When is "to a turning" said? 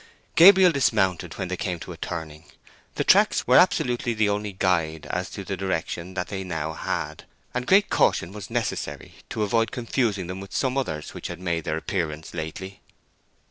1.79-2.45